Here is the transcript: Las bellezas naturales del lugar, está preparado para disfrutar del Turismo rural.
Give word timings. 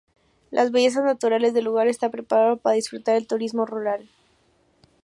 Las 0.49 0.71
bellezas 0.71 1.03
naturales 1.03 1.53
del 1.53 1.65
lugar, 1.65 1.87
está 1.87 2.09
preparado 2.09 2.57
para 2.57 2.73
disfrutar 2.73 3.13
del 3.13 3.27
Turismo 3.27 3.67
rural. 3.67 4.09